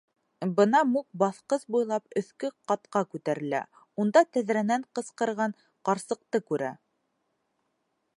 Бына 0.59 0.79
Мук 0.91 1.05
баҫҡыс 1.23 1.65
буйлап 1.75 2.17
өҫкө 2.21 2.49
ҡатҡа 2.71 3.03
күтәрелә, 3.11 3.61
унда 4.05 4.23
тәҙрәнән 4.39 4.87
ҡысҡырған 4.99 5.55
ҡарсыҡты 5.91 6.43
күрә. 6.49 6.73